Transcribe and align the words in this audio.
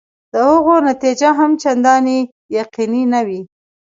د 0.31 0.33
هغو 0.49 0.75
نتیجه 0.89 1.29
هم 1.39 1.51
چنداني 1.61 2.19
یقیني 2.57 3.03
نه 3.13 3.21
وي. 3.27 3.41